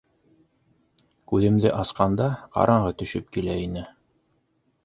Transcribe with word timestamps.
Күҙемде 1.33 1.73
асҡанда 1.83 2.31
ҡараңғы 2.57 2.97
төшөп 3.03 3.31
килә 3.37 3.63
ине. 3.67 3.85